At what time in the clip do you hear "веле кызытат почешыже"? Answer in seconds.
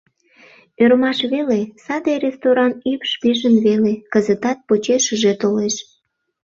3.65-5.33